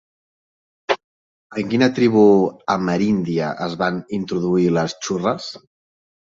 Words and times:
En 1.57 1.69
quina 1.73 1.89
tribu 1.99 2.25
ameríndia 2.77 3.53
es 3.69 3.79
van 3.85 4.03
introduir 4.21 4.69
les 4.81 4.99
xurres? 5.07 5.55